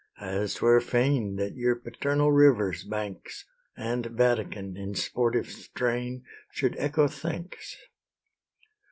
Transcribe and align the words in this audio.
as 0.19 0.55
'twere 0.55 0.81
fain 0.81 1.35
That 1.35 1.53
your 1.55 1.75
paternal 1.75 2.31
river's 2.31 2.83
banks, 2.83 3.45
And 3.77 4.07
Vatican, 4.07 4.75
in 4.75 4.95
sportive 4.95 5.47
strain, 5.51 6.23
Should 6.53 6.75
echo 6.79 7.07
thanks. 7.07 7.77